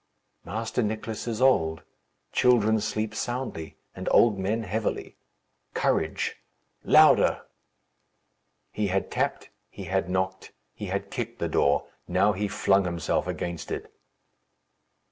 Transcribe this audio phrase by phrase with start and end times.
[0.43, 1.83] "Master Nicless is old,
[2.31, 5.15] children sleep soundly, and old men heavily.
[5.75, 6.37] Courage!
[6.83, 7.43] louder!"
[8.71, 13.27] He had tapped, he had knocked, he had kicked the door; now he flung himself
[13.27, 13.93] against it.